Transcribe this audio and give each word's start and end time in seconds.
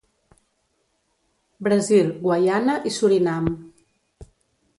Brasil, 1.67 2.09
Guaiana 2.25 2.79
i 2.89 2.95
Surinam. 2.97 3.53